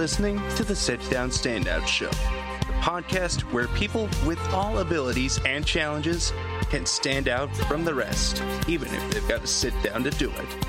[0.00, 5.66] listening to the Sit Down Standout Show, the podcast where people with all abilities and
[5.66, 6.32] challenges
[6.70, 10.30] can stand out from the rest, even if they've got to sit down to do
[10.30, 10.66] it.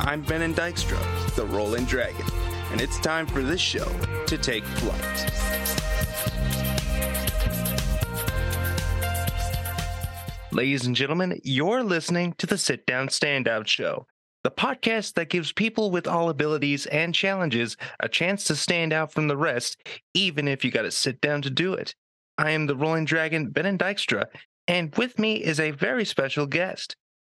[0.00, 0.98] I'm Ben Benin Dykstra,
[1.36, 2.26] the Rolling Dragon,
[2.72, 3.86] and it's time for this show
[4.26, 5.30] to take flight.
[10.50, 14.08] Ladies and gentlemen, you're listening to the Sit Down Standout Show,
[14.46, 19.10] the podcast that gives people with all abilities and challenges a chance to stand out
[19.10, 19.76] from the rest,
[20.14, 21.96] even if you got to sit down to do it.
[22.38, 24.26] I am the Rolling Dragon, Benin Dykstra,
[24.68, 26.94] and with me is a very special guest.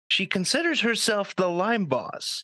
[0.08, 2.42] She considers herself the Lyme Boss.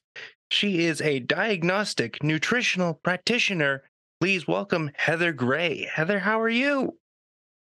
[0.53, 3.83] She is a diagnostic nutritional practitioner.
[4.21, 5.91] Please welcome Heather Gray.
[5.93, 6.97] Heather, how are you?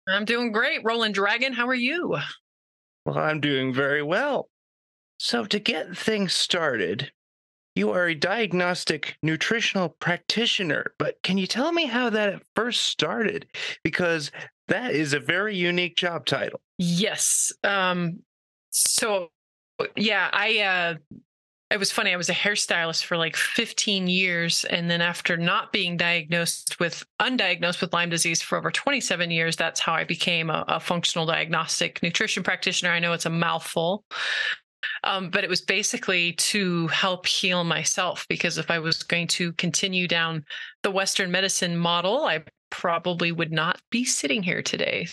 [0.08, 1.52] I'm doing great, Rolling Dragon.
[1.52, 2.16] How are you?
[3.06, 4.48] Well, I'm doing very well.
[5.18, 7.12] So, to get things started,
[7.76, 13.48] you are a diagnostic nutritional practitioner, but can you tell me how that first started?
[13.84, 14.32] Because
[14.68, 16.62] that is a very unique job title.
[16.78, 17.52] Yes.
[17.64, 18.20] Um,
[18.70, 19.30] so,
[19.96, 21.16] yeah, I uh,
[21.70, 22.14] it was funny.
[22.14, 24.64] I was a hairstylist for like 15 years.
[24.66, 29.56] And then after not being diagnosed with undiagnosed with Lyme disease for over 27 years,
[29.58, 32.92] that's how I became a, a functional diagnostic nutrition practitioner.
[32.92, 34.06] I know it's a mouthful.
[35.04, 39.54] Um, but it was basically to help heal myself because if I was going to
[39.54, 40.46] continue down
[40.84, 45.08] the Western medicine model, I probably would not be sitting here today.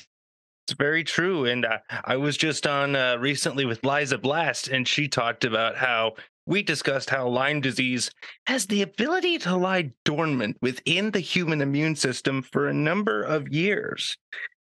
[0.67, 1.45] It's very true.
[1.45, 5.77] And uh, I was just on uh, recently with Liza Blast, and she talked about
[5.77, 6.15] how
[6.47, 8.11] we discussed how Lyme disease
[8.47, 13.49] has the ability to lie dormant within the human immune system for a number of
[13.49, 14.17] years.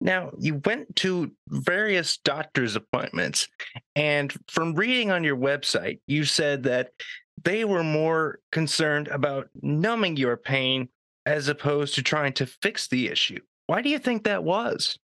[0.01, 3.49] Now, you went to various doctor's appointments,
[3.95, 6.93] and from reading on your website, you said that
[7.43, 10.89] they were more concerned about numbing your pain
[11.27, 13.41] as opposed to trying to fix the issue.
[13.67, 14.99] Why do you think that was?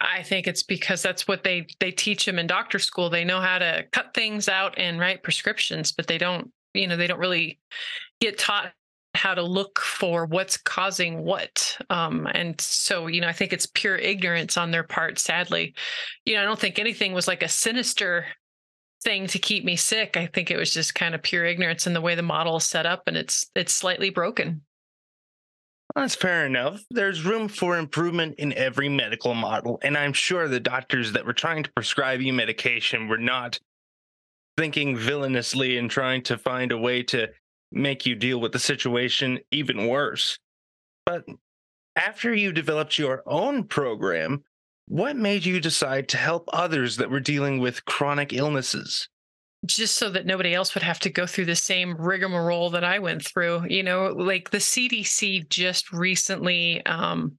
[0.00, 3.08] I think it's because that's what they they teach them in doctor school.
[3.08, 6.96] They know how to cut things out and write prescriptions, but they don't, you know,
[6.96, 7.58] they don't really
[8.20, 8.72] get taught
[9.16, 11.76] how to look for what's causing what.
[11.90, 15.74] Um, and so, you know, I think it's pure ignorance on their part, sadly.
[16.24, 18.26] You know, I don't think anything was like a sinister
[19.02, 20.16] thing to keep me sick.
[20.16, 22.64] I think it was just kind of pure ignorance in the way the model is
[22.64, 24.62] set up and it's it's slightly broken.
[25.94, 26.82] That's fair enough.
[26.90, 31.32] There's room for improvement in every medical model, and I'm sure the doctors that were
[31.32, 33.58] trying to prescribe you medication were not
[34.58, 37.28] thinking villainously and trying to find a way to
[37.72, 40.38] make you deal with the situation even worse.
[41.04, 41.24] But
[41.96, 44.44] after you developed your own program,
[44.88, 49.08] what made you decide to help others that were dealing with chronic illnesses?
[49.66, 52.98] just so that nobody else would have to go through the same rigmarole that I
[52.98, 53.66] went through.
[53.68, 57.36] You know, like the CDC just recently um,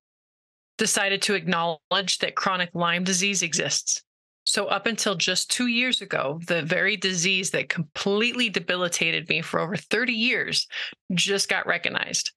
[0.78, 4.04] decided to acknowledge that chronic Lyme disease exists.
[4.48, 9.60] So, up until just two years ago, the very disease that completely debilitated me for
[9.60, 10.68] over 30 years
[11.14, 12.32] just got recognized.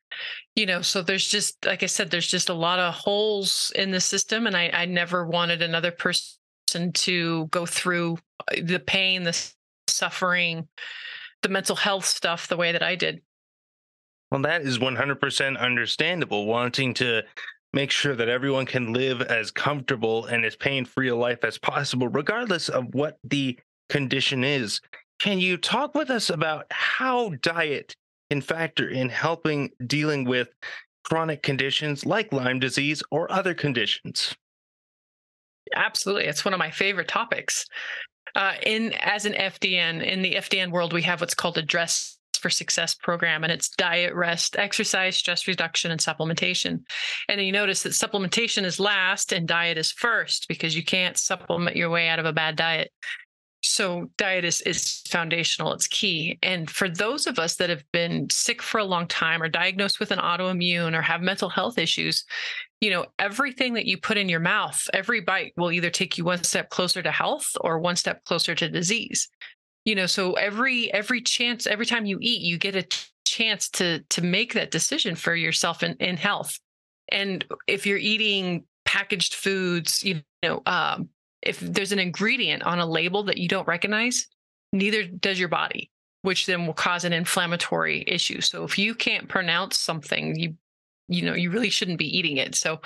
[0.56, 3.92] You know, so there's just, like I said, there's just a lot of holes in
[3.92, 4.48] the system.
[4.48, 8.18] And I, I never wanted another person to go through
[8.50, 9.52] uh, the pain, the
[9.86, 10.66] suffering,
[11.42, 13.22] the mental health stuff the way that I did.
[14.32, 17.22] Well, that is 100% understandable, wanting to
[17.72, 21.58] make sure that everyone can live as comfortable and as pain free a life as
[21.58, 23.58] possible, regardless of what the
[23.88, 24.80] condition is.
[25.18, 27.94] Can you talk with us about how diet
[28.30, 30.48] can factor in helping dealing with
[31.04, 34.34] chronic conditions like Lyme disease or other conditions?
[35.74, 36.24] Absolutely.
[36.24, 37.66] It's one of my favorite topics.
[38.34, 42.19] Uh, in as an FDN in the FDN world, we have what's called a dress
[42.40, 46.80] for success program and it's diet rest exercise stress reduction and supplementation.
[47.28, 51.76] And you notice that supplementation is last and diet is first because you can't supplement
[51.76, 52.90] your way out of a bad diet.
[53.62, 56.38] So diet is is foundational it's key.
[56.42, 60.00] And for those of us that have been sick for a long time or diagnosed
[60.00, 62.24] with an autoimmune or have mental health issues
[62.80, 66.24] you know everything that you put in your mouth every bite will either take you
[66.24, 69.28] one step closer to health or one step closer to disease
[69.84, 72.86] you know so every every chance every time you eat you get a
[73.24, 76.58] chance to to make that decision for yourself in, in health
[77.10, 81.08] and if you're eating packaged foods you know um,
[81.42, 84.26] if there's an ingredient on a label that you don't recognize,
[84.72, 85.90] neither does your body,
[86.22, 88.40] which then will cause an inflammatory issue.
[88.40, 90.54] So if you can't pronounce something, you
[91.08, 92.54] you know you really shouldn't be eating it.
[92.54, 92.80] So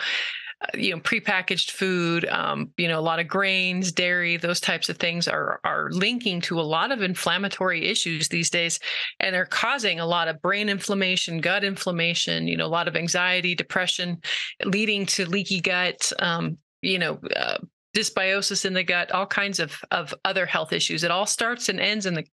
[0.75, 4.97] you know prepackaged food um, you know a lot of grains dairy those types of
[4.97, 8.79] things are are linking to a lot of inflammatory issues these days
[9.21, 12.97] and are causing a lot of brain inflammation gut inflammation you know a lot of
[12.97, 14.19] anxiety depression
[14.65, 17.59] leading to leaky gut um, you know uh,
[17.95, 21.81] dysbiosis in the gut all kinds of of other health issues it all starts and
[21.81, 22.25] ends in the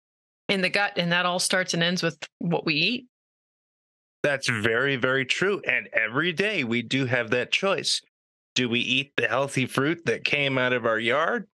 [0.49, 3.07] in the gut and that all starts and ends with what we eat
[4.23, 5.61] that's very, very true.
[5.65, 8.01] And every day we do have that choice.
[8.61, 11.47] Do we eat the healthy fruit that came out of our yard?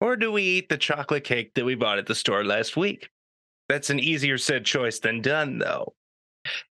[0.00, 3.10] Or do we eat the chocolate cake that we bought at the store last week?
[3.68, 5.94] That's an easier said choice than done, though.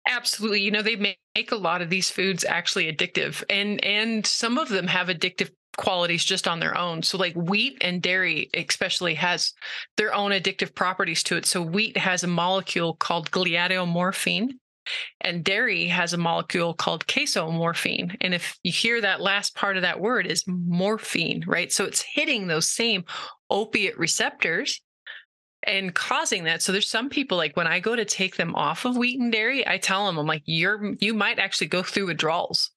[0.08, 0.62] Absolutely.
[0.62, 4.70] You know, they make a lot of these foods actually addictive and and some of
[4.70, 7.02] them have addictive qualities just on their own.
[7.02, 9.52] So like wheat and dairy especially has
[9.98, 11.44] their own addictive properties to it.
[11.44, 14.52] So wheat has a molecule called gliadomorphine
[15.20, 18.16] and dairy has a molecule called casomorphine.
[18.20, 21.72] And if you hear that last part of that word is morphine, right?
[21.72, 23.04] So it's hitting those same
[23.50, 24.80] opiate receptors
[25.66, 26.62] and causing that.
[26.62, 29.32] So there's some people like when I go to take them off of wheat and
[29.32, 32.70] dairy, I tell them I'm like you're you might actually go through withdrawals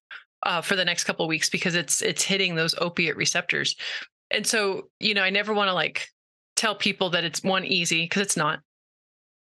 [0.44, 3.75] uh, for the next couple of weeks because it's it's hitting those opiate receptors.
[4.31, 6.07] And so you know I never want to like
[6.56, 8.59] tell people that it's one easy because it's not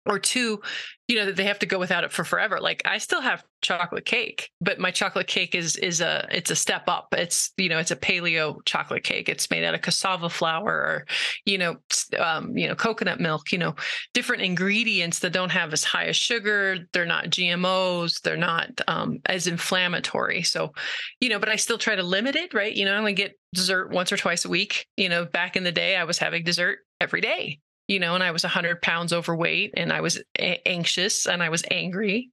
[0.06, 0.60] or two
[1.08, 3.44] you know that they have to go without it for forever like i still have
[3.62, 7.08] chocolate cake but my chocolate cake is is a it's a step up.
[7.12, 9.28] It's you know it's a paleo chocolate cake.
[9.28, 11.06] It's made out of cassava flour or
[11.44, 11.76] you know
[12.18, 13.74] um, you know coconut milk you know
[14.12, 16.78] different ingredients that don't have as high as sugar.
[16.92, 20.42] They're not gmos they're not um, as inflammatory.
[20.42, 20.72] So
[21.20, 22.74] you know but i still try to limit it right?
[22.74, 24.86] You know i only get dessert once or twice a week.
[24.96, 28.22] You know back in the day i was having dessert every day you know, and
[28.22, 32.30] I was 100 pounds overweight and I was a- anxious and I was angry,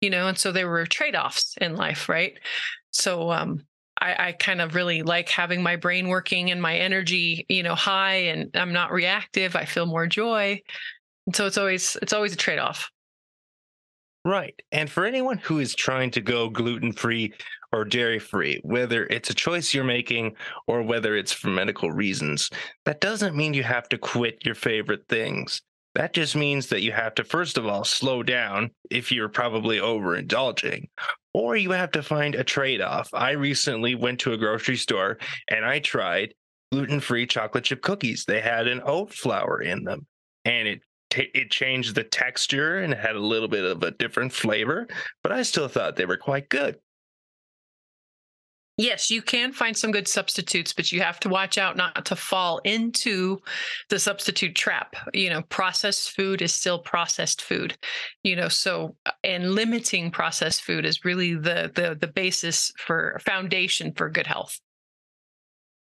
[0.00, 2.38] you know, and so there were trade offs in life, right?
[2.90, 3.62] So, um,
[4.00, 7.74] I, I kind of really like having my brain working and my energy, you know,
[7.74, 9.54] high and I'm not reactive.
[9.54, 10.60] I feel more joy.
[11.26, 12.90] And so it's always, it's always a trade off.
[14.24, 14.60] Right.
[14.72, 17.32] And for anyone who is trying to go gluten free
[17.72, 20.34] or dairy free, whether it's a choice you're making
[20.66, 22.50] or whether it's for medical reasons,
[22.84, 25.62] that doesn't mean you have to quit your favorite things.
[25.94, 29.78] That just means that you have to, first of all, slow down if you're probably
[29.78, 30.88] overindulging,
[31.34, 33.10] or you have to find a trade off.
[33.12, 35.18] I recently went to a grocery store
[35.50, 36.34] and I tried
[36.70, 38.24] gluten free chocolate chip cookies.
[38.24, 40.06] They had an oat flour in them
[40.44, 40.80] and it
[41.14, 44.86] it changed the texture and had a little bit of a different flavor,
[45.22, 46.78] but I still thought they were quite good.
[48.78, 52.16] Yes, you can find some good substitutes, but you have to watch out not to
[52.16, 53.38] fall into
[53.90, 54.96] the substitute trap.
[55.12, 57.76] You know, processed food is still processed food.
[58.22, 63.92] You know, so and limiting processed food is really the the the basis for foundation
[63.92, 64.58] for good health.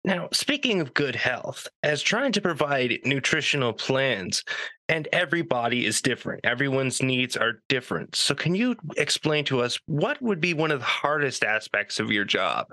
[0.05, 4.45] Now, speaking of good health, as trying to provide nutritional plans,
[4.87, 8.15] and every body is different, everyone's needs are different.
[8.15, 12.11] So, can you explain to us what would be one of the hardest aspects of
[12.11, 12.67] your job?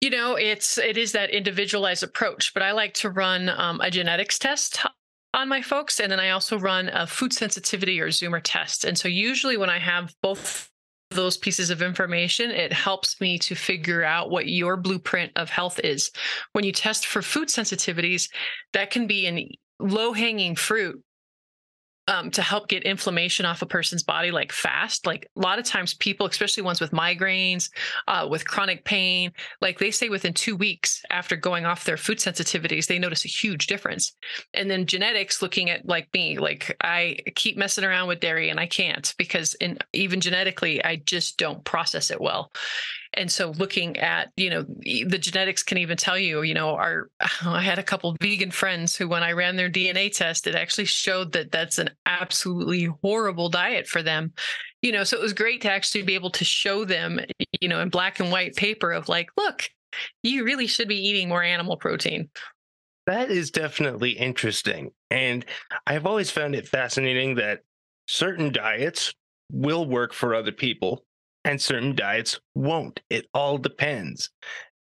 [0.00, 3.90] You know, it's it is that individualized approach, but I like to run um, a
[3.90, 4.84] genetics test
[5.32, 8.84] on my folks, and then I also run a food sensitivity or Zoomer test.
[8.84, 10.70] And so, usually, when I have both
[11.16, 15.80] those pieces of information, it helps me to figure out what your blueprint of health
[15.82, 16.10] is.
[16.52, 18.30] When you test for food sensitivities,
[18.72, 19.48] that can be an
[19.78, 21.02] low hanging fruit
[22.08, 25.06] um, to help get inflammation off a person's body like fast.
[25.06, 27.70] Like a lot of times people especially ones with migraines
[28.08, 32.18] uh, with chronic pain like they say within two weeks after going off their food
[32.18, 34.14] sensitivities they notice a huge difference.
[34.54, 38.60] And then genetics looking at like me like i keep messing around with dairy and
[38.60, 42.50] i can't because in even genetically i just don't process it well
[43.16, 47.08] and so looking at you know the genetics can even tell you you know our
[47.42, 50.84] i had a couple vegan friends who when i ran their dna test it actually
[50.84, 54.32] showed that that's an absolutely horrible diet for them.
[54.82, 57.20] You know so it was great to actually be able to show them
[57.60, 59.68] you know in black and white paper of like look
[60.22, 62.28] you really should be eating more animal protein.
[63.06, 65.44] That is definitely interesting and
[65.86, 67.62] i've always found it fascinating that
[68.06, 69.12] certain diets
[69.52, 71.05] will work for other people
[71.46, 73.00] and certain diets won't.
[73.08, 74.30] It all depends.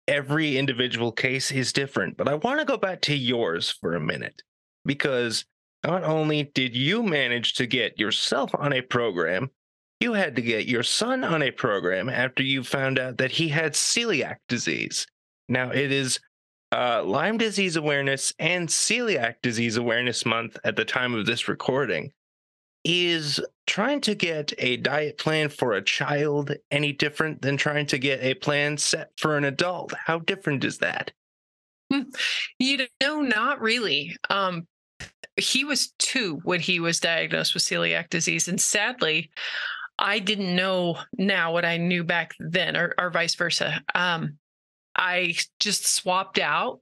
[0.08, 4.00] Every individual case is different, but I want to go back to yours for a
[4.00, 4.42] minute
[4.84, 5.44] because
[5.84, 9.50] not only did you manage to get yourself on a program,
[10.00, 13.48] you had to get your son on a program after you found out that he
[13.48, 15.06] had celiac disease.
[15.48, 16.18] Now, it is
[16.72, 22.12] uh, Lyme disease awareness and celiac disease awareness month at the time of this recording.
[22.84, 27.98] Is trying to get a diet plan for a child any different than trying to
[27.98, 29.92] get a plan set for an adult?
[30.06, 31.12] How different is that?
[31.92, 32.02] Hmm.
[32.58, 34.16] You know, not really.
[34.30, 34.66] Um,
[35.36, 38.48] he was two when he was diagnosed with celiac disease.
[38.48, 39.30] And sadly,
[39.98, 43.82] I didn't know now what I knew back then, or, or vice versa.
[43.94, 44.38] Um,
[44.96, 46.80] I just swapped out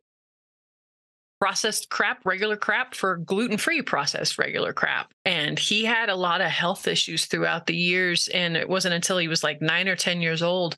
[1.41, 5.13] processed crap, regular crap for gluten free processed regular crap.
[5.25, 8.29] And he had a lot of health issues throughout the years.
[8.29, 10.77] And it wasn't until he was like nine or 10 years old.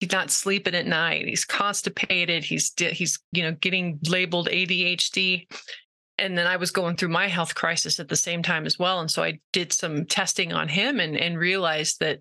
[0.00, 1.26] He's not sleeping at night.
[1.26, 2.44] He's constipated.
[2.44, 5.46] He's, he's, you know, getting labeled ADHD.
[6.18, 9.00] And then I was going through my health crisis at the same time as well.
[9.00, 12.20] And so I did some testing on him and, and realized that,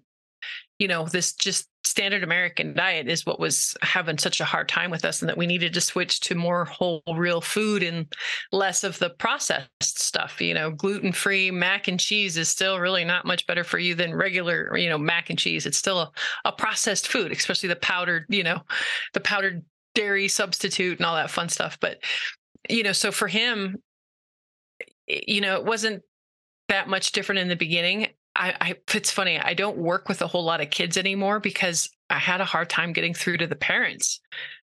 [0.77, 1.67] you know, this just
[1.99, 5.37] standard American diet is what was having such a hard time with us, and that
[5.37, 8.05] we needed to switch to more whole, real food and
[8.53, 10.39] less of the processed stuff.
[10.39, 13.95] You know, gluten free mac and cheese is still really not much better for you
[13.95, 15.65] than regular, you know, mac and cheese.
[15.65, 16.11] It's still a,
[16.45, 18.61] a processed food, especially the powdered, you know,
[19.13, 21.77] the powdered dairy substitute and all that fun stuff.
[21.81, 21.97] But,
[22.69, 23.75] you know, so for him,
[25.05, 26.01] you know, it wasn't
[26.69, 28.08] that much different in the beginning.
[28.39, 29.37] I, I it's funny.
[29.37, 32.69] I don't work with a whole lot of kids anymore because I had a hard
[32.69, 34.21] time getting through to the parents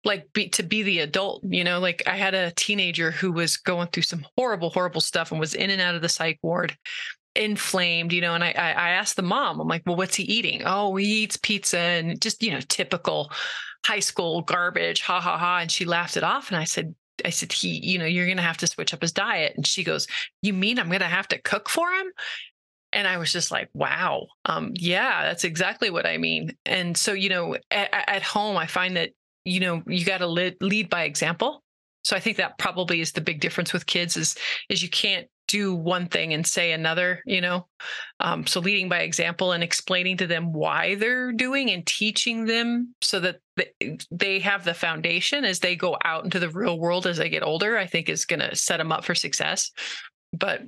[0.05, 3.57] like be, to be the adult you know like i had a teenager who was
[3.57, 6.77] going through some horrible horrible stuff and was in and out of the psych ward
[7.35, 10.63] inflamed you know and i i asked the mom i'm like well what's he eating
[10.65, 13.31] oh he eats pizza and just you know typical
[13.85, 16.95] high school garbage ha ha ha and she laughed it off and i said
[17.25, 19.55] I said, he, you know, you're going to have to switch up his diet.
[19.57, 20.07] And she goes,
[20.41, 22.07] You mean I'm going to have to cook for him?
[22.93, 26.57] And i was just like wow um, yeah that's exactly what i mean.
[26.65, 29.11] And so you know at, at home i find that
[29.45, 31.63] you know you got to lead, by example.
[32.05, 34.37] So i think that probably is the big difference with kids is
[34.69, 37.67] is you can't do one thing and say another you know?
[38.21, 42.95] Um, so leading by example and explaining to them why they're doing and teaching them
[43.01, 43.41] so that
[44.11, 47.43] they have the foundation as they go out into the real world as they get
[47.43, 49.71] older i think is going to set them up for success.
[50.33, 50.63] But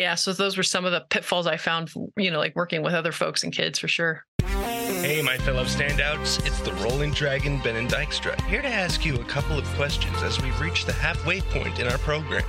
[0.00, 2.94] yeah, so those were some of the pitfalls I found, you know, like working with
[2.94, 4.24] other folks and kids for sure.
[4.42, 9.16] Hey, my fellow standouts, it's the Rolling Dragon Ben and Dykstra, here to ask you
[9.16, 12.42] a couple of questions as we reach the halfway point in our program.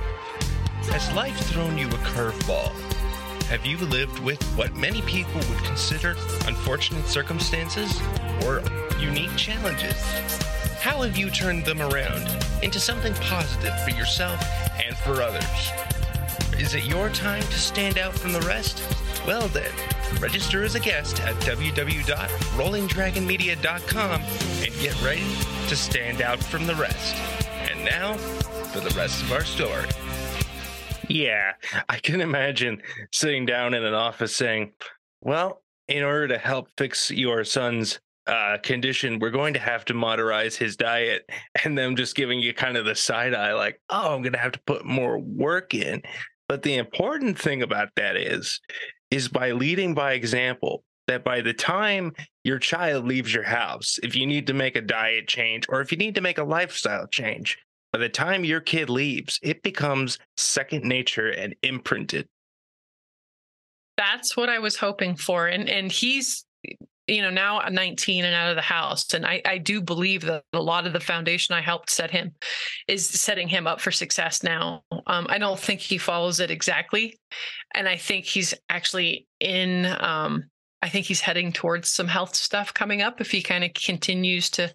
[0.90, 2.72] Has life thrown you a curveball?
[3.44, 6.16] Have you lived with what many people would consider
[6.46, 8.00] unfortunate circumstances
[8.46, 8.62] or
[8.98, 10.02] unique challenges?
[10.80, 12.26] How have you turned them around
[12.62, 14.42] into something positive for yourself
[14.82, 16.01] and for others?
[16.58, 18.82] Is it your time to stand out from the rest?
[19.26, 19.70] Well then,
[20.20, 25.26] register as a guest at www.rollingdragonmedia.com and get ready
[25.68, 27.14] to stand out from the rest.
[27.70, 28.16] And now,
[28.72, 29.86] for the rest of our story.
[31.08, 31.52] Yeah,
[31.88, 32.82] I can imagine
[33.12, 34.72] sitting down in an office saying,
[35.20, 39.94] Well, in order to help fix your son's uh, condition, we're going to have to
[39.94, 41.28] moderize his diet,
[41.64, 44.38] and them just giving you kind of the side eye, like, oh, I'm going to
[44.38, 46.02] have to put more work in.
[46.52, 48.60] But the important thing about that is,
[49.10, 52.12] is by leading by example, that by the time
[52.44, 55.90] your child leaves your house, if you need to make a diet change or if
[55.90, 57.56] you need to make a lifestyle change,
[57.90, 62.28] by the time your kid leaves, it becomes second nature and imprinted.
[63.96, 65.46] That's what I was hoping for.
[65.46, 66.44] And and he's
[67.06, 69.12] you know, now I'm 19 and out of the house.
[69.12, 72.32] And I, I do believe that a lot of the foundation I helped set him
[72.86, 74.84] is setting him up for success now.
[75.06, 77.18] Um, I don't think he follows it exactly.
[77.74, 80.44] And I think he's actually in, um,
[80.80, 84.50] I think he's heading towards some health stuff coming up if he kind of continues
[84.50, 84.72] to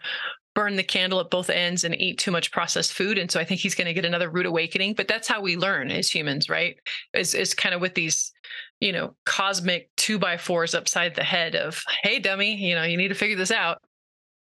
[0.57, 3.19] burn the candle at both ends and eat too much processed food.
[3.19, 4.95] And so I think he's going to get another rude awakening.
[4.95, 6.77] But that's how we learn as humans, right?
[7.13, 8.31] Is is kind of with these,
[8.79, 12.97] you know, cosmic two by fours upside the head of, hey, dummy, you know, you
[12.97, 13.81] need to figure this out.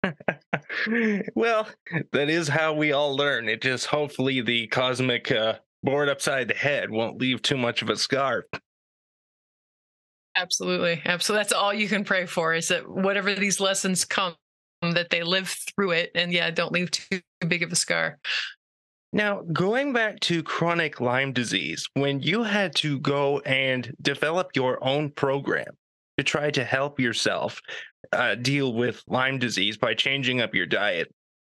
[1.35, 1.69] well,
[2.13, 3.49] that is how we all learn.
[3.49, 7.91] It just hopefully the cosmic uh, board upside the head won't leave too much of
[7.91, 8.47] a scar.
[10.37, 11.03] Absolutely.
[11.05, 11.41] Absolutely.
[11.43, 14.35] That's all you can pray for is that whatever these lessons come
[14.83, 18.19] that they live through it and yeah, don't leave too big of a scar.
[19.13, 24.83] Now, going back to chronic Lyme disease, when you had to go and develop your
[24.83, 25.77] own program
[26.17, 27.61] to try to help yourself
[28.13, 31.13] uh, deal with Lyme disease by changing up your diet,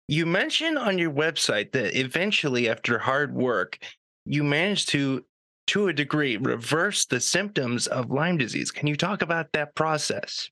[0.06, 3.78] you mentioned on your website that eventually, after hard work,
[4.26, 5.24] you managed to,
[5.68, 8.70] to a degree, reverse the symptoms of Lyme disease.
[8.70, 10.48] Can you talk about that process?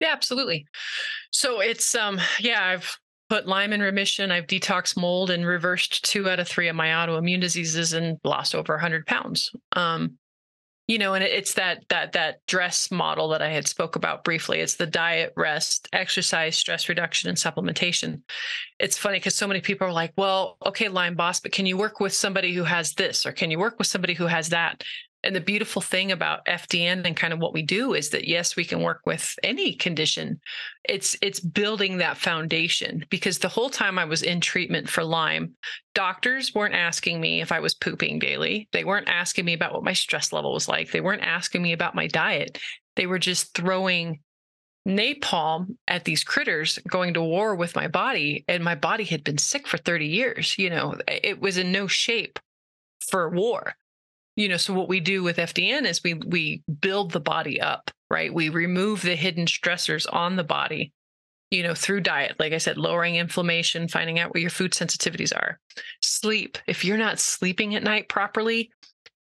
[0.00, 0.66] Yeah, absolutely.
[1.30, 2.98] So it's um yeah, I've
[3.30, 4.30] put Lyme in remission.
[4.30, 8.54] I've detoxed mold and reversed two out of three of my autoimmune diseases and lost
[8.54, 9.52] over 100 pounds.
[9.72, 10.18] Um,
[10.90, 14.58] you know and it's that that that dress model that i had spoke about briefly
[14.58, 18.20] it's the diet rest exercise stress reduction and supplementation
[18.80, 21.76] it's funny because so many people are like well okay Lyme boss but can you
[21.76, 24.82] work with somebody who has this or can you work with somebody who has that
[25.22, 28.56] and the beautiful thing about FDN and kind of what we do is that yes,
[28.56, 30.40] we can work with any condition.
[30.88, 35.54] It's it's building that foundation because the whole time I was in treatment for Lyme,
[35.94, 38.68] doctors weren't asking me if I was pooping daily.
[38.72, 40.90] They weren't asking me about what my stress level was like.
[40.90, 42.58] They weren't asking me about my diet.
[42.96, 44.20] They were just throwing
[44.88, 49.36] napalm at these critters going to war with my body and my body had been
[49.36, 52.38] sick for 30 years you know it was in no shape
[53.10, 53.74] for war
[54.40, 57.90] you know so what we do with fdn is we we build the body up
[58.10, 58.34] right?
[58.34, 60.92] We remove the hidden stressors on the body
[61.50, 62.36] you know through diet.
[62.38, 65.58] Like i said lowering inflammation finding out where your food sensitivities are.
[66.02, 66.58] Sleep.
[66.66, 68.70] If you're not sleeping at night properly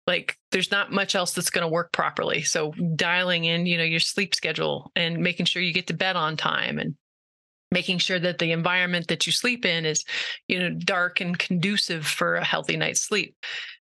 [0.07, 2.43] like there's not much else that's going to work properly.
[2.43, 6.17] So dialing in you know your sleep schedule and making sure you get to bed
[6.17, 6.95] on time and
[7.71, 10.05] making sure that the environment that you sleep in is
[10.49, 13.37] you know dark and conducive for a healthy night's sleep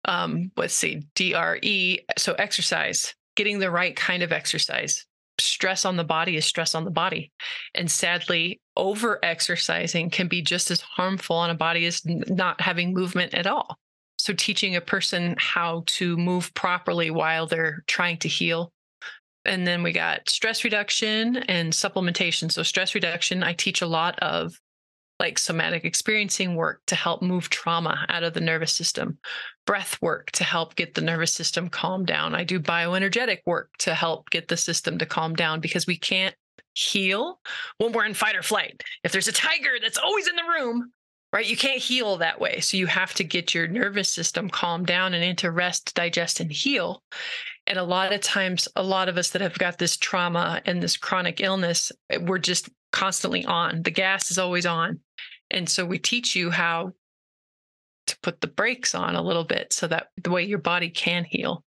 [0.06, 2.00] um, let's see, DRE.
[2.18, 5.06] So exercise, getting the right kind of exercise.
[5.40, 7.32] Stress on the body is stress on the body.
[7.74, 12.94] And sadly, over exercising can be just as harmful on a body as not having
[12.94, 13.78] movement at all.
[14.18, 18.72] So, teaching a person how to move properly while they're trying to heal.
[19.44, 22.50] And then we got stress reduction and supplementation.
[22.52, 24.58] So, stress reduction, I teach a lot of
[25.20, 29.18] like somatic experiencing work to help move trauma out of the nervous system,
[29.66, 32.36] breath work to help get the nervous system calm down.
[32.36, 36.36] I do bioenergetic work to help get the system to calm down because we can't
[36.74, 37.40] heal
[37.78, 38.82] when we're in fight or flight.
[39.04, 40.92] If there's a tiger that's always in the room,
[41.34, 42.60] right, you can't heal that way.
[42.60, 46.52] So you have to get your nervous system calmed down and into rest, digest, and
[46.52, 47.02] heal.
[47.68, 50.84] And a lot of times, a lot of us that have got this trauma and
[50.84, 53.82] this chronic illness, eh, we're just constantly on.
[53.82, 55.00] The gas is always on.
[55.52, 56.94] And so we teach you how
[58.08, 61.24] to put the brakes on a little bit so that the way your body can
[61.24, 61.64] heal.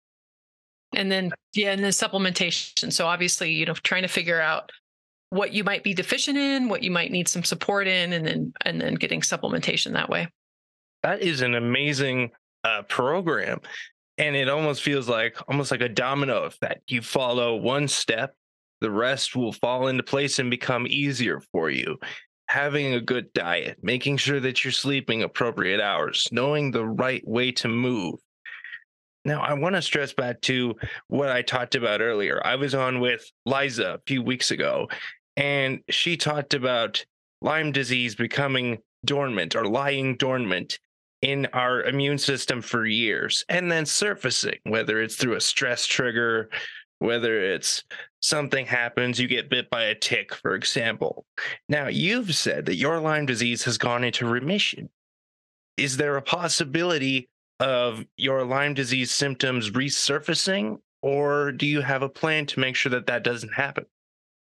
[0.95, 2.93] And then, yeah, and then supplementation.
[2.93, 4.71] So obviously, you know, trying to figure out
[5.30, 8.52] what you might be deficient in, what you might need some support in, and then
[8.67, 10.28] and then getting supplementation that way.
[11.02, 12.30] That is an amazing
[12.65, 13.61] uh, program,
[14.19, 16.91] and it almost feels like almost like a domino effect.
[16.91, 18.35] You follow one step,
[18.83, 21.99] the rest will fall into place and become easier for you
[22.52, 27.50] having a good diet, making sure that you're sleeping appropriate hours, knowing the right way
[27.50, 28.17] to move.
[29.25, 30.75] Now, I want to stress back to
[31.08, 32.43] what I talked about earlier.
[32.45, 34.91] I was on with Liza a few weeks ago,
[35.34, 37.02] and she talked about
[37.41, 40.78] Lyme disease becoming dormant or lying dormant
[41.23, 46.50] in our immune system for years and then surfacing, whether it's through a stress trigger,
[47.02, 47.82] whether it's
[48.21, 51.26] something happens, you get bit by a tick, for example.
[51.69, 54.88] Now, you've said that your Lyme disease has gone into remission.
[55.76, 57.28] Is there a possibility
[57.60, 62.91] of your Lyme disease symptoms resurfacing, or do you have a plan to make sure
[62.91, 63.84] that that doesn't happen?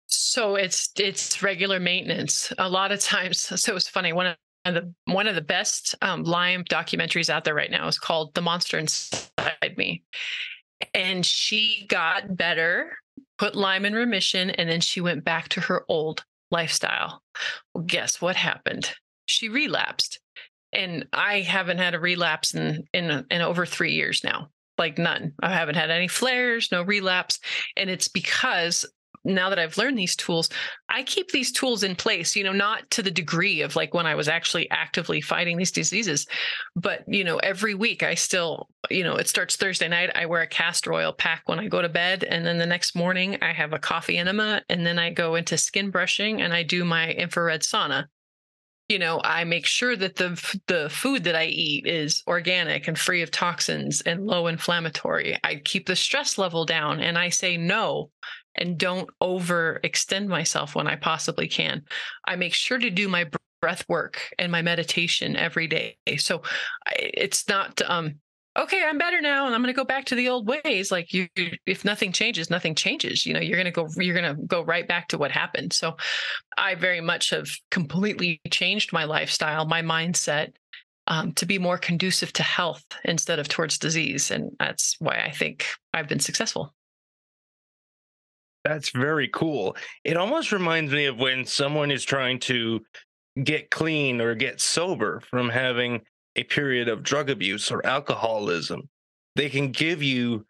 [0.07, 2.53] So it's it's regular maintenance.
[2.59, 4.13] A lot of times, so it's funny.
[4.13, 7.97] One of the one of the best um, Lyme documentaries out there right now is
[7.97, 10.03] called "The Monster Inside Me,"
[10.93, 12.97] and she got better
[13.37, 17.21] put Lyme in remission, and then she went back to her old lifestyle.
[17.73, 18.91] Well, guess what happened?
[19.25, 20.19] She relapsed.
[20.71, 25.33] And I haven't had a relapse in, in in over three years now like none.
[25.41, 27.39] I haven't had any flares, no relapse.
[27.77, 28.85] And it's because
[29.25, 30.49] now that I've learned these tools,
[30.87, 34.05] I keep these tools in place, you know, not to the degree of like when
[34.05, 36.27] I was actually actively fighting these diseases,
[36.75, 40.11] but, you know, every week I still, you know, it starts Thursday night.
[40.15, 42.23] I wear a castor oil pack when I go to bed.
[42.23, 44.61] And then the next morning I have a coffee enema.
[44.69, 48.05] And then I go into skin brushing and I do my infrared sauna
[48.87, 52.97] you know i make sure that the the food that i eat is organic and
[52.97, 57.57] free of toxins and low inflammatory i keep the stress level down and i say
[57.57, 58.09] no
[58.57, 61.83] and don't overextend myself when I possibly can.
[62.25, 63.29] I make sure to do my
[63.61, 65.97] breath work and my meditation every day.
[66.17, 66.41] So
[66.97, 68.15] it's not um
[68.57, 70.91] okay, I'm better now and I'm going to go back to the old ways.
[70.91, 71.27] Like you
[71.65, 73.25] if nothing changes, nothing changes.
[73.25, 75.73] You know, you're going to go you're going to go right back to what happened.
[75.73, 75.97] So
[76.57, 80.53] I very much have completely changed my lifestyle, my mindset
[81.07, 84.31] um, to be more conducive to health instead of towards disease.
[84.31, 86.73] And that's why I think I've been successful.
[88.65, 89.77] That's very cool.
[90.03, 92.83] It almost reminds me of when someone is trying to
[93.43, 96.01] get clean or get sober from having
[96.35, 98.89] a period of drug abuse or alcoholism.
[99.35, 100.45] They can give you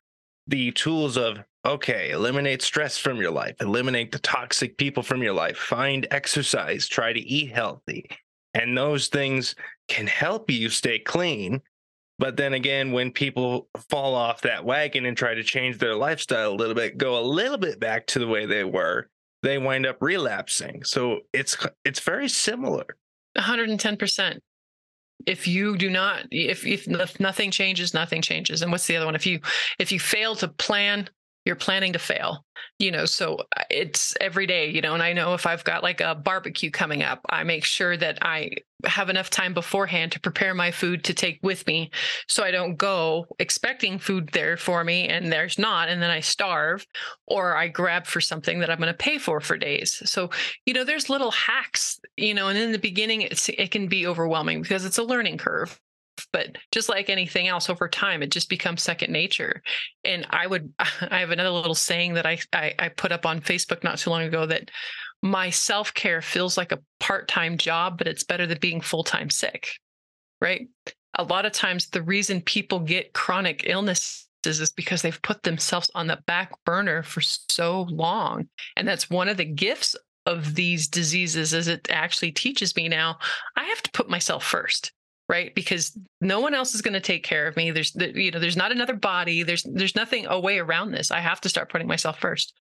[0.47, 5.33] the tools of okay, eliminate stress from your life, eliminate the toxic people from your
[5.33, 8.07] life, find exercise, try to eat healthy.
[8.53, 9.55] And those things
[9.87, 11.61] can help you stay clean.
[12.17, 16.51] But then again, when people fall off that wagon and try to change their lifestyle
[16.51, 19.09] a little bit, go a little bit back to the way they were,
[19.43, 20.83] they wind up relapsing.
[20.83, 22.85] So it's it's very similar.
[23.37, 24.39] 110%
[25.25, 29.05] if you do not if, if if nothing changes nothing changes and what's the other
[29.05, 29.39] one if you
[29.79, 31.09] if you fail to plan
[31.45, 32.43] you're planning to fail
[32.79, 35.83] you know so uh, it's every day you know and i know if i've got
[35.83, 38.49] like a barbecue coming up i make sure that i
[38.85, 41.89] have enough time beforehand to prepare my food to take with me
[42.27, 46.19] so i don't go expecting food there for me and there's not and then i
[46.19, 46.85] starve
[47.27, 50.01] or i grab for something that i'm going to pay for for days.
[50.05, 50.29] So
[50.65, 54.07] you know there's little hacks you know and in the beginning it's it can be
[54.07, 55.79] overwhelming because it's a learning curve
[56.31, 59.61] but just like anything else over time it just becomes second nature.
[60.03, 63.41] And i would i have another little saying that I, I i, put up on
[63.41, 64.71] facebook not too long ago that
[65.21, 69.69] my self-care feels like a part-time job but it's better than being full-time sick
[70.41, 70.67] right?
[71.17, 75.89] A lot of times the reason people get chronic illnesses is because they've put themselves
[75.95, 78.47] on the back burner for so long.
[78.75, 83.15] And that's one of the gifts of these diseases is it actually teaches me now
[83.55, 84.91] i have to put myself first
[85.27, 85.53] right?
[85.55, 87.71] Because no one else is going to take care of me.
[87.71, 89.43] There's you know there's not another body.
[89.43, 91.11] There's there's nothing a way around this.
[91.11, 92.53] I have to start putting myself first.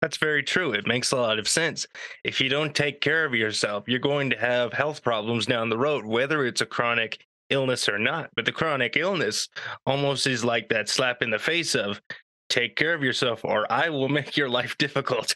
[0.00, 0.72] That's very true.
[0.72, 1.86] It makes a lot of sense.
[2.22, 5.78] If you don't take care of yourself you're going to have health problems down the
[5.78, 7.18] road whether it's a chronic
[7.50, 8.30] illness or not.
[8.36, 9.48] But the chronic illness
[9.86, 12.00] almost is like that slap in the face of
[12.48, 15.34] take care of yourself or i will make your life difficult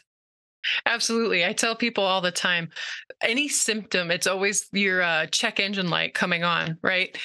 [0.85, 1.45] Absolutely.
[1.45, 2.69] I tell people all the time
[3.21, 7.17] any symptom, it's always your uh, check engine light coming on, right?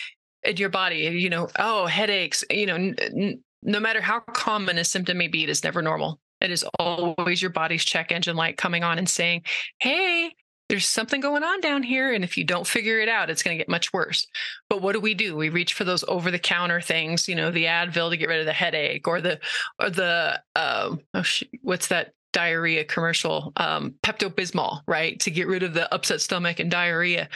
[0.44, 4.78] In your body, you know, oh, headaches, you know, n- n- no matter how common
[4.78, 6.20] a symptom may be, it is never normal.
[6.40, 9.42] It is always your body's check engine light coming on and saying,
[9.80, 10.32] hey,
[10.68, 12.12] there's something going on down here.
[12.12, 14.26] And if you don't figure it out, it's going to get much worse.
[14.68, 15.34] But what do we do?
[15.34, 18.40] We reach for those over the counter things, you know, the Advil to get rid
[18.40, 19.40] of the headache or the,
[19.80, 21.22] or the, uh, oh,
[21.62, 25.18] what's that diarrhea commercial, um, Pepto Bismol, right?
[25.18, 27.28] To get rid of the upset stomach and diarrhea.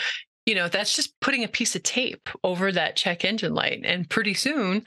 [0.46, 3.80] You know, that's just putting a piece of tape over that check engine light.
[3.84, 4.84] And pretty soon,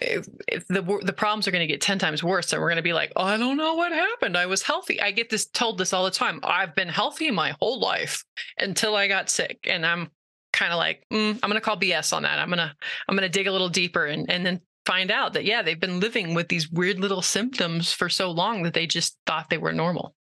[0.00, 2.76] if, if the the problems are going to get 10 times worse and we're going
[2.76, 5.44] to be like oh, i don't know what happened i was healthy i get this
[5.44, 8.24] told this all the time i've been healthy my whole life
[8.56, 10.10] until i got sick and i'm
[10.54, 12.74] kind of like mm, i'm going to call bs on that i'm going to
[13.06, 15.80] i'm going to dig a little deeper and and then find out that yeah they've
[15.80, 19.58] been living with these weird little symptoms for so long that they just thought they
[19.58, 20.14] were normal.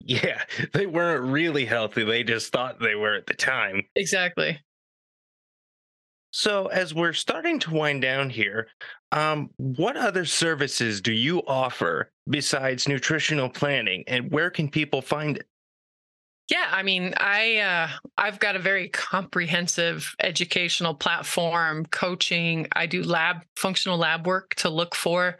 [0.00, 3.82] Yeah they weren't really healthy they just thought they were at the time.
[3.96, 4.60] Exactly.
[6.36, 8.68] So as we're starting to wind down here
[9.12, 15.36] um, what other services do you offer besides nutritional planning and where can people find
[15.36, 15.46] it
[16.54, 22.68] yeah, I mean, I uh, I've got a very comprehensive educational platform, coaching.
[22.70, 25.36] I do lab functional lab work to look for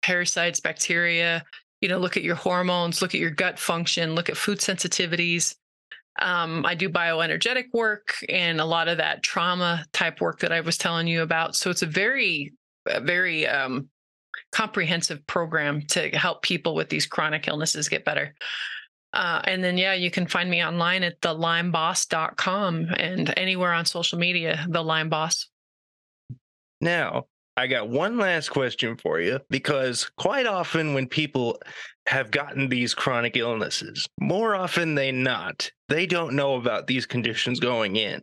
[0.00, 1.44] parasites, bacteria.
[1.82, 5.54] You know, look at your hormones, look at your gut function, look at food sensitivities.
[6.18, 10.62] Um, I do bioenergetic work and a lot of that trauma type work that I
[10.62, 11.56] was telling you about.
[11.56, 12.54] So it's a very,
[13.02, 13.90] very um,
[14.50, 18.34] comprehensive program to help people with these chronic illnesses get better.
[19.14, 24.18] Uh, and then, yeah, you can find me online at thelymeboss.com and anywhere on social
[24.18, 25.48] media, the Lyme Boss.
[26.80, 31.60] Now, I got one last question for you because quite often when people
[32.06, 37.60] have gotten these chronic illnesses, more often than not, they don't know about these conditions
[37.60, 38.20] going in.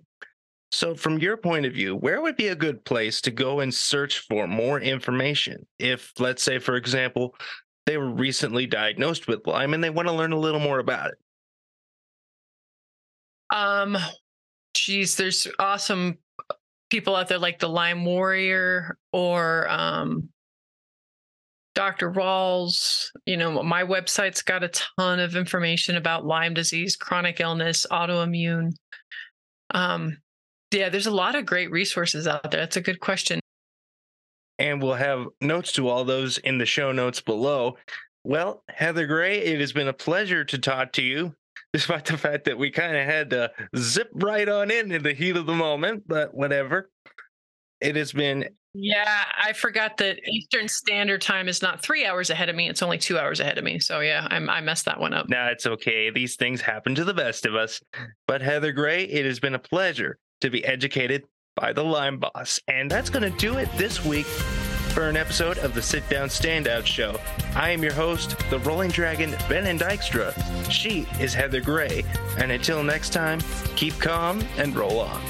[0.73, 3.73] So, from your point of view, where would be a good place to go and
[3.73, 5.65] search for more information?
[5.80, 7.36] If, let's say, for example,
[7.86, 11.12] they were recently diagnosed with Lyme and they want to learn a little more about
[11.12, 11.17] it?
[13.56, 13.98] Um,
[14.74, 16.17] geez, there's awesome
[16.89, 20.30] people out there like the Lyme Warrior or um,
[21.76, 22.12] Dr.
[22.12, 23.08] Rawls.
[23.26, 28.72] You know, my website's got a ton of information about Lyme disease, chronic illness, autoimmune.
[29.74, 30.17] Um,
[30.72, 32.62] yeah, there's a lot of great resources out there.
[32.62, 33.40] That's a good question
[34.62, 37.78] and we'll have notes to all those in the show notes below.
[38.24, 41.34] Well, Heather Gray, it has been a pleasure to talk to you,
[41.74, 45.13] despite the fact that we kind of had to zip right on in in the
[45.13, 46.91] heat of the moment, but whatever.
[47.80, 48.50] It has been.
[48.76, 52.69] Yeah, I forgot that Eastern Standard Time is not three hours ahead of me.
[52.69, 53.80] It's only two hours ahead of me.
[53.80, 55.28] So, yeah, I'm, I messed that one up.
[55.28, 56.12] Nah, it's okay.
[56.12, 57.82] These things happen to the best of us.
[58.28, 61.24] But, Heather Gray, it has been a pleasure to be educated
[61.55, 62.59] by the Lyme Boss.
[62.67, 66.27] And that's going to do it this week for an episode of the Sit Down
[66.27, 67.19] Standout Show.
[67.55, 70.33] I am your host, the Rolling Dragon, Ben and Dykstra.
[70.69, 72.03] She is Heather Gray.
[72.37, 73.39] And until next time,
[73.75, 75.21] keep calm and roll on.